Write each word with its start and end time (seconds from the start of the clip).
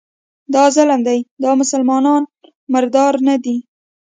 دا 0.53 0.63
ظلم 0.75 0.99
دی، 1.07 1.19
دا 1.43 1.51
مسلمانان 1.61 2.21
مردار 2.73 3.13
نه 3.27 3.35
دي 3.43 3.55